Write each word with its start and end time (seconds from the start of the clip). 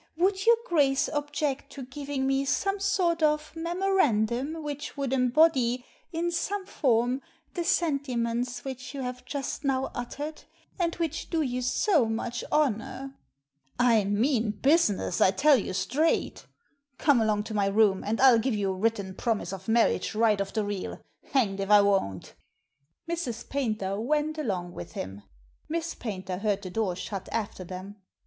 Would 0.17 0.47
your 0.47 0.57
Grace 0.65 1.09
object 1.09 1.69
to 1.73 1.83
giving 1.85 2.25
me 2.25 2.43
some 2.43 2.79
sort 2.79 3.21
of 3.21 3.55
memorandum 3.55 4.63
which 4.63 4.97
would 4.97 5.13
embody, 5.13 5.85
in 6.11 6.31
some 6.31 6.65
form, 6.65 7.21
the 7.53 7.63
sentiments 7.63 8.65
which 8.65 8.95
you 8.95 9.01
have 9.03 9.23
just 9.25 9.63
now 9.63 9.91
uttered, 9.93 10.41
and 10.79 10.95
which 10.95 11.29
do 11.29 11.43
you 11.43 11.61
so 11.61 12.05
much 12.07 12.43
honour?" 12.51 13.13
"^ 13.13 13.13
I 13.77 14.03
mean 14.05 14.57
business, 14.63 15.21
I 15.21 15.29
tell 15.29 15.55
you 15.57 15.71
straight 15.71 16.47
Come 16.97 17.21
along 17.21 17.43
to 17.43 17.53
my 17.53 17.67
room, 17.67 18.03
and 18.03 18.19
I'll 18.19 18.39
give 18.39 18.55
you 18.55 18.71
a 18.71 18.77
written 18.77 19.13
promise 19.13 19.53
of 19.53 19.67
marriage 19.67 20.15
right 20.15 20.41
off 20.41 20.51
the 20.53 20.63
reel, 20.65 20.99
hanged 21.25 21.59
if 21.59 21.69
I 21.69 21.81
won't!" 21.81 22.23
Digitized 22.25 22.25
by 22.25 22.25
VjOOQIC 22.25 22.25
3i6 22.25 22.25
THE 22.25 22.63
SEEN 22.63 22.71
AND 22.73 23.05
THE 23.05 23.11
UNSEEN 23.11 23.33
Mrs. 23.45 23.49
Paynter 23.49 23.99
"went 24.01 24.37
along" 24.39 24.71
with 24.73 24.91
him. 24.93 25.21
Miss 25.69 25.93
Paynter 25.93 26.37
heard 26.39 26.63
the 26.63 26.71
door 26.71 26.95
shut 26.95 27.29
after 27.31 27.63
them. 27.63 27.97